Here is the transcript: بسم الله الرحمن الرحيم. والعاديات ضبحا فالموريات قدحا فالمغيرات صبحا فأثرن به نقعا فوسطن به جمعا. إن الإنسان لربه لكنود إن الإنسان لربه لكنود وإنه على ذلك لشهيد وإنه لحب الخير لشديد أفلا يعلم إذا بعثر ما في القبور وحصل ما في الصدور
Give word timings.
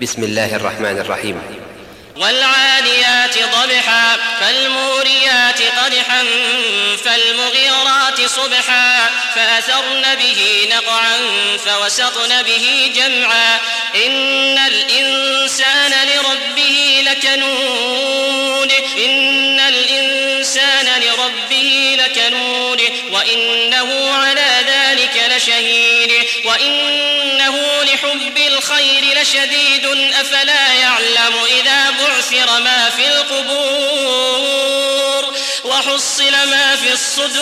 بسم 0.00 0.22
الله 0.22 0.56
الرحمن 0.56 0.98
الرحيم. 0.98 1.42
والعاديات 2.16 3.38
ضبحا 3.38 4.16
فالموريات 4.40 5.62
قدحا 5.62 6.24
فالمغيرات 7.04 8.20
صبحا 8.26 9.10
فأثرن 9.34 10.14
به 10.14 10.68
نقعا 10.70 11.16
فوسطن 11.64 12.42
به 12.42 12.92
جمعا. 12.96 13.58
إن 14.06 14.58
الإنسان 14.58 15.92
لربه 16.08 17.04
لكنود 17.06 18.72
إن 18.96 19.60
الإنسان 19.60 21.02
لربه 21.02 21.96
لكنود 21.98 22.82
وإنه 23.12 24.14
على 24.14 24.50
ذلك 24.68 25.30
لشهيد 25.36 26.12
وإنه 26.44 27.11
لحب 27.84 28.38
الخير 28.38 29.20
لشديد 29.20 29.86
أفلا 30.20 30.72
يعلم 30.72 31.34
إذا 31.60 31.90
بعثر 31.90 32.60
ما 32.60 32.90
في 32.90 33.06
القبور 33.08 34.52
وحصل 35.64 36.32
ما 36.32 36.76
في 36.76 36.92
الصدور 36.92 37.41